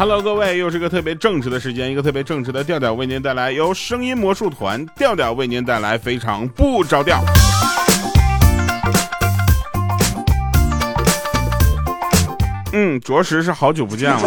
[0.00, 7.22] Hello，各位，又是个特别正直的时间，一个特别正直的调调为您带来由声音魔术团调调为您带来非常不着调。
[12.72, 14.20] 嗯，着实是好久不见了。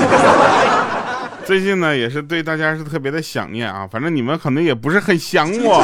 [1.43, 3.89] 最近呢，也是对大家是特别的想念啊。
[3.91, 5.81] 反正你们可能也不是很想我，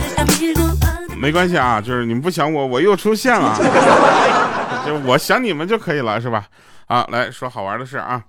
[1.16, 3.56] 没关系啊，就是你们不想我，我又出现了，
[4.84, 6.44] 就我想你们就可以了，是吧？
[6.88, 8.22] 啊，来说好玩的事啊。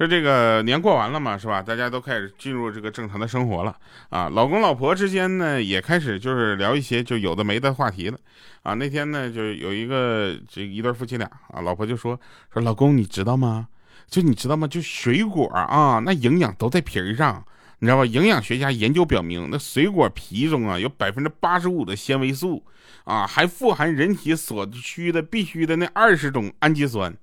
[0.00, 1.60] 说这个年过完了嘛，是吧？
[1.60, 3.76] 大家都开始进入这个正常的生活了
[4.08, 4.30] 啊。
[4.30, 8.18] 老公老婆之间呢，也开始就是聊一些就有的没的话题了
[8.62, 8.72] 啊。
[8.72, 12.18] 那天呢，就有一个这一对夫妻俩啊，老婆就说
[12.50, 13.68] 说老公，你知道吗？
[14.08, 14.66] 就你知道吗？
[14.66, 17.44] 就水果啊，那营养都在皮儿上，
[17.80, 18.06] 你知道吧？
[18.06, 22.64] 营养学家研究表明，那水果皮中啊有百分之八十五的纤维素
[23.04, 27.14] 啊，还富含人体所需的必须的那二十种氨基酸。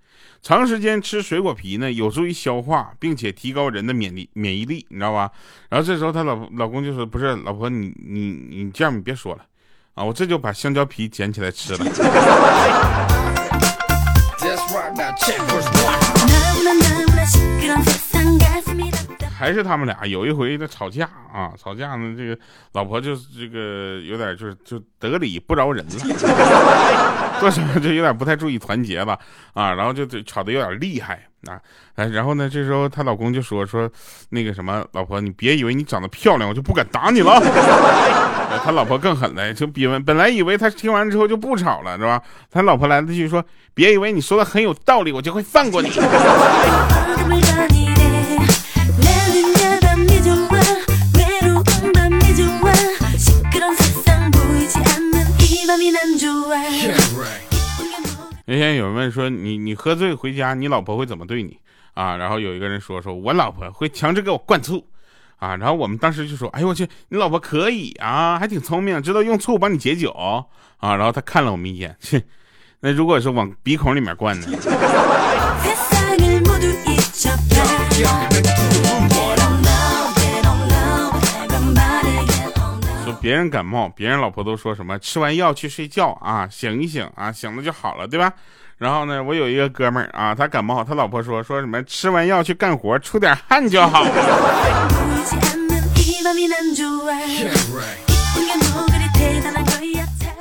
[0.47, 5.29] 长时间吃水果皮呢，有助于消化，并且提高人的免疫免疫力，你知道吧？
[5.67, 9.43] 然后这时候她老老公就说：“不是，老婆，你你你这样你别说了
[9.93, 11.79] 啊，我这就把香蕉皮捡起来吃了。
[19.37, 22.35] ”还是他们俩有一回的吵架啊，吵架呢，这个
[22.73, 25.91] 老婆就是这个有点就是就得理不饶人了，
[27.39, 29.17] 做什么就有点不太注意团结了
[29.53, 31.61] 啊，然后就吵得有点厉害啊，
[31.93, 33.87] 然后呢，这时候她老公就说说
[34.29, 37.39] 那个什么，老婆你别以为你长得漂亮我就不敢打你了，
[38.65, 42.19] 他老婆更狠了，就比完本来以为他听完之后就不吵了是吧？
[42.49, 43.43] 他老婆来了句说，
[43.75, 45.89] 别以为你说的很有道理我就会放过你。
[58.45, 61.59] 那天有人问说你你喝醉回家，你老婆会怎么对你
[61.93, 62.15] 啊？
[62.15, 64.87] 然后有一个人说说我老婆会强制给我灌醋
[65.35, 65.57] 啊。
[65.57, 70.95] 然后我们当时就说哎呦我去，你老婆可以啊，还挺聪明，知道用醋帮你解酒啊。
[70.95, 72.23] 然后他看了我们一眼，切，
[72.79, 74.47] 那如果是往鼻孔里面灌呢？
[83.37, 88.33] 人感冒，别人老婆都说什么吃完药去睡觉啊，醒一醒啊，醒了就好了，对吧？
[88.77, 94.09] 然后呢，我有一个哥们儿啊，他感冒，他老婆说说什么吃完药去干活，出点汗就好了。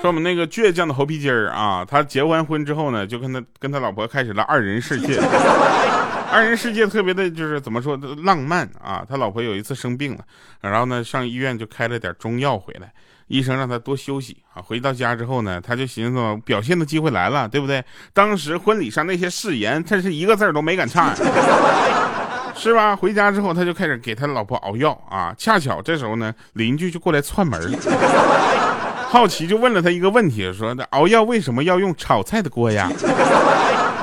[0.03, 5.19] 说我们那个倔强的猴皮筋儿啊，他结完婚之后呢，就跟他跟他老婆开始了二人世界。
[6.37, 9.03] 二人世界特别的，就是怎么说浪漫啊！
[9.09, 10.21] 他老婆有一次生病了，
[10.61, 12.93] 然后呢上医院就开了点中药回来，
[13.29, 14.61] 医生让他多休息啊。
[14.61, 17.83] 回到家之后呢，他就寻思表现的机会来了，对不对？
[18.13, 21.17] 当时婚礼上那些誓言，他是一个字都没敢唱，
[22.55, 22.95] 是吧？
[22.95, 25.35] 回家之后他就开始给他老婆熬药啊。
[25.39, 27.59] 恰巧这时候呢，邻居就过来串门，
[29.09, 32.93] 好奇就问了他一个问题，说那熬药为什么要用炒菜的锅呀？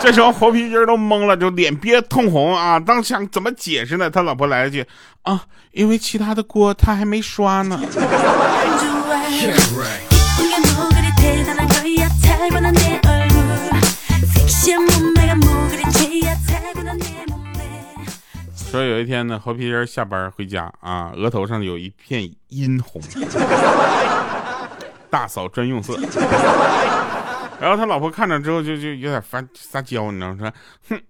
[0.04, 2.78] 这时候猴皮筋都懵了，就脸憋通红啊！
[2.78, 4.10] 当想怎么解释呢？
[4.10, 4.86] 他老婆来了句
[5.24, 7.80] ：“啊，因为其他的锅他还没刷呢。”
[18.70, 23.02] 说有一天呢，猴皮筋下班回家啊，额头上有一片殷红，
[25.10, 25.98] 大嫂专用色。
[27.64, 30.38] 然后他老婆看着之后就就有点发撒娇，你知道吗？
[30.38, 30.52] 说，
[30.90, 31.02] 哼，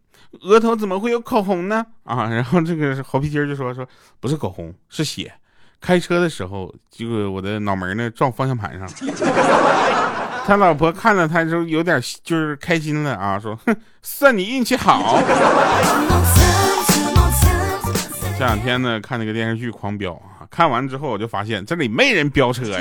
[0.43, 1.83] 额头怎么会有口红呢？
[2.03, 3.83] 啊，然后这个猴皮筋就说说
[4.19, 5.33] 不是口红，是血。
[5.81, 10.43] 开车的时候，这个我的脑门呢撞方向盘上了。
[10.45, 15.19] 他老婆看着他就有点就是开心了啊，说，哼，算你运气好。
[18.37, 22.79] 这两天呢看那个电视剧《狂飙》啊，看完之后我就发现这里没人飙车呀。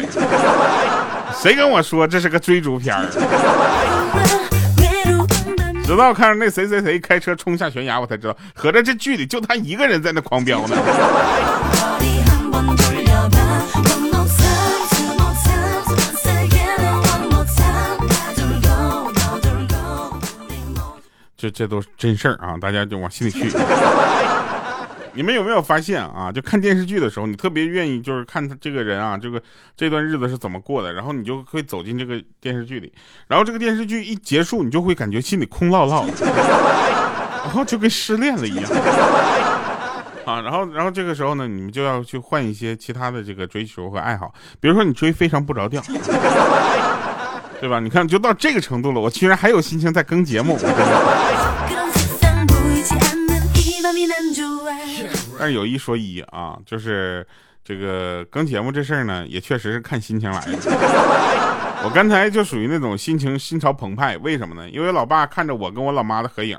[1.40, 3.06] 谁跟我说这是个追逐片儿？
[5.84, 10.76] 直到看着那谁谁谁开车冲下悬崖，我才知道，合着这剧里就他一个人在那狂飙呢。
[21.37, 23.50] 这这都是真事儿啊，大家就往心里去。
[25.14, 26.32] 你们有没有发现啊？
[26.32, 29.43] 就看电视剧的时候，你特别愿意就是看他这个人啊，这个
[29.76, 32.91] 这段日子是怎么过的，然后你就会走进这个电视剧里，
[33.29, 36.12] 然后这个电视剧一结束，你就会感觉心里空落落的，
[37.44, 38.64] 然后就跟失恋了一样
[40.25, 40.41] 啊。
[40.41, 45.82] 然后，然后这个时候呢，你们就要去换一些其他的这个追求和爱好，比如说你追非常不着调，
[47.61, 47.79] 对吧？
[47.81, 50.59] 你看，就到这个程度了，我居然还有心情在更节目。
[55.43, 57.27] 但是有一说一啊，就是
[57.65, 60.53] 这个更节目这事儿呢，也确实是看心情来的。
[61.83, 64.71] 我刚才就属于那种心情心潮澎湃，为什么呢？
[64.71, 66.56] 因为老爸看着我跟我老妈的合影，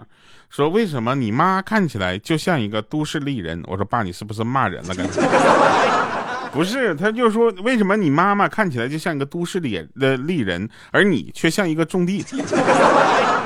[0.49, 3.63] 说为什么你妈看起来就像一个都市丽人？
[3.67, 4.93] 我说爸，你是不是骂人了？
[4.93, 5.21] 刚才
[6.53, 12.23] 不是，他就说为什么你妈妈看起来就像一个都市丽的丽人，而你却像一个种地？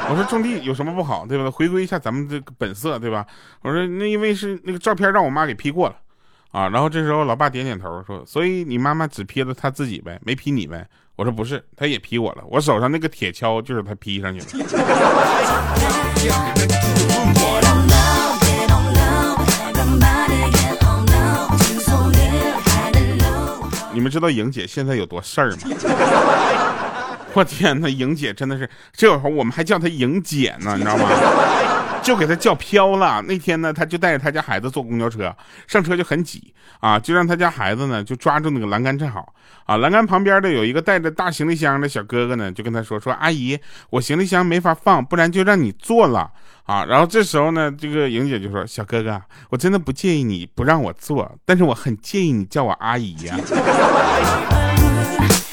[0.10, 1.50] 我说种地有什么不好，对吧？
[1.50, 3.26] 回归一下咱们这个本色，对吧？
[3.62, 5.96] 我说那因为是那个照片让我妈给 P 过了，
[6.52, 10.88] 啊，然后这时候老爸点点头说，所以你妈妈只 P 了她自己呗，没 P 你呗？
[11.16, 14.48] 我说不是，她也 P 我了，我手上那个铁锹就是她 P 上去的。
[23.98, 25.58] 你们知道莹姐现在有多事儿吗？
[27.34, 31.10] 我天呐，莹姐真的是，这会儿我们还叫她莹姐呢，你知道吗？
[32.02, 33.22] 就给她叫飘了。
[33.24, 35.36] 那天呢，她就带着她家孩子坐公交车，
[35.68, 39.34] 上车就很挤啊，就让她家孩子呢就抓住那个栏杆站好
[39.66, 39.78] 啊。
[39.78, 43.60] 栏杆旁边的有一个带着大行李箱的小哥哥呢，就跟她说说阿姨，
[43.90, 46.32] 我行李箱没法放，不然就让你坐了
[46.64, 46.86] 啊。
[46.86, 53.36] 然后这时候呢，这个莹姐就说小哥哥，我真的不介意你不让我坐，但是我很介意你叫我阿姨呀。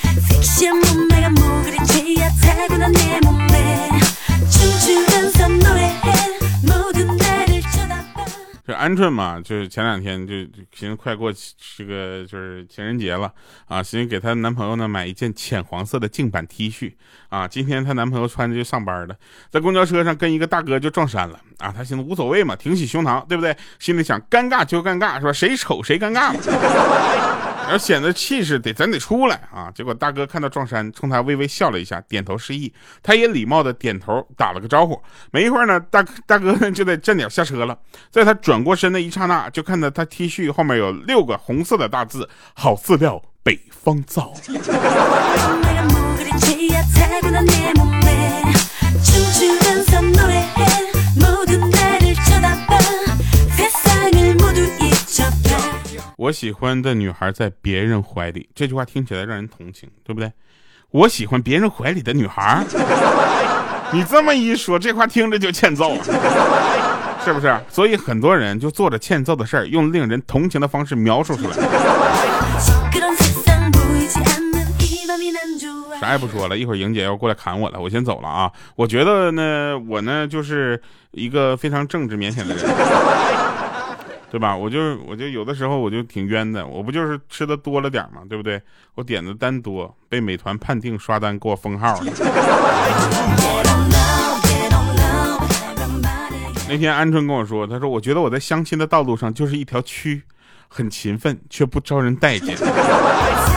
[8.67, 10.35] 这鹌鹑嘛，就是前两天就
[10.73, 11.33] 寻思快过
[11.77, 13.33] 这个就是情人节了
[13.67, 16.93] 啊，寻思给她男朋友呢买一件浅黄色的净版 T 恤
[17.31, 17.49] 啊。
[17.49, 19.17] 今天她男朋友穿着就上班了，
[19.51, 21.73] 在公交车上跟一个大哥就撞衫了啊。
[21.75, 23.57] 她寻思无所谓嘛，挺起胸膛，对不对？
[23.79, 25.33] 心里想尴尬就尴尬是吧？
[25.33, 27.34] 谁丑谁尴尬嘛。
[27.71, 29.71] 要显得气势得咱得出来啊！
[29.75, 32.73] 结果大哥看到撞衫，冲他微微笑了一下，点头示意。
[33.03, 35.01] 他也礼貌的点头打了个招呼。
[35.31, 37.77] 没一会儿呢，大大哥就在站点下车了。
[38.11, 44.33] 在他转过身的一刹那，就看到他 T 恤后面有六个红色的大字：好饲料，北方造。
[56.25, 60.33] 我喜欢的女孩在别人怀里，这句话听起来让人同情，对不对？
[60.91, 62.65] 我喜欢别人怀里的女孩，
[63.93, 66.03] 你这么一说，这话听着就欠揍了，
[67.23, 67.55] 是不是？
[67.69, 71.57] 所以很多人就做着欠揍的事儿，用令人同情的方式描述出来。
[76.01, 78.51] 啥也不说了，一会儿莹姐要过来砍我了，我先走了啊！
[78.77, 80.81] 我觉得呢，我呢就是
[81.11, 82.65] 一个非常正直腼腆的人。
[84.35, 84.57] 对吧？
[84.57, 88.61] 我就我就有的时候我就挺冤的，我不就是吃的多了点嘛，对不对？
[88.97, 92.07] 我点的单多，被美团判定刷单给我封号了。
[96.69, 100.21] 那天鹌鹑跟我说，他说我觉得我在相亲的道路上就是一条蛆，
[100.67, 102.57] 很勤奋却不招人待见。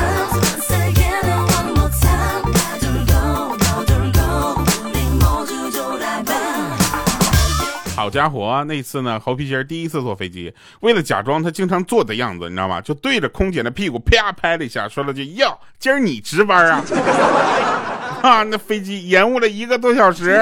[7.97, 12.79] 好家伙，那次呢，猴皮筋第一次坐飞机，为了假装他经常坐的样子，你知道吗？
[12.79, 16.83] 就对着空姐的屁股啪拍了一下，说了句：“哟，今儿你值班啊？”
[18.21, 20.39] 啊，那飞机延误了一个多小时。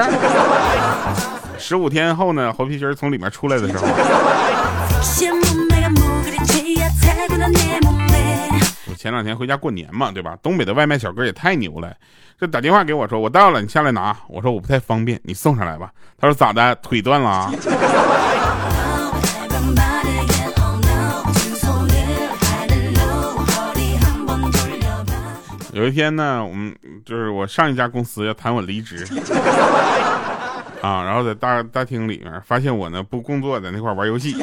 [1.58, 3.86] 十五天后呢，猴皮筋从里面出来的时候。
[9.06, 10.36] 前两天回家过年嘛，对吧？
[10.42, 11.94] 东北的外卖小哥也太牛了，
[12.40, 14.16] 就打电话给我说我到了，你下来拿。
[14.26, 15.92] 我说我不太方便，你送上来吧。
[16.18, 16.74] 他说咋的？
[16.82, 17.52] 腿断了啊？
[25.72, 29.06] 有一天呢，我们就是我上一家公司要谈我离职
[30.86, 34.36] 啊，然后在大大厅里面发现我呢不工作，在那块玩游戏。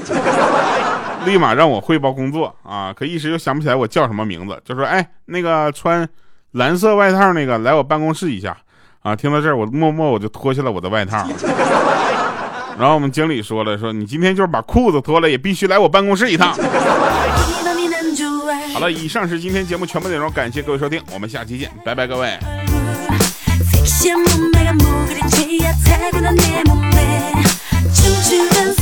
[1.25, 2.91] 立马让我汇报工作啊！
[2.91, 6.05] 可一时又想不起来我叫什么名字，就说：“哎，那个穿
[6.51, 8.57] 蓝色外套那个，来我办公室一下。”
[8.99, 11.25] 啊，听到这儿，我默默我就脱下了我的外套。
[12.77, 16.53] 然后我们经理说了：“说你今天就是把裤子脱了，也必须来我办公室一趟。”
[18.73, 22.37] 好了，以上是今天节目全部内容，感谢各位收听，我们下期见，拜拜，各位。
[25.97, 27.33] 달구는 내 몸에
[27.93, 28.72] 춤추는